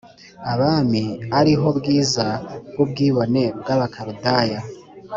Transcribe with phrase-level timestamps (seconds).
[0.51, 1.03] abami
[1.39, 2.25] ari ho bwiza
[2.69, 4.59] bw ubwibone bw Abakaludaya